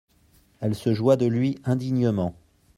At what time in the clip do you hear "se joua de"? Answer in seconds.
0.73-1.27